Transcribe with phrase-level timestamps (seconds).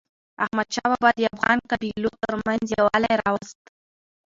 [0.43, 3.59] احمدشاه بابا د افغانو قبایلو ترمنځ یووالی راوست.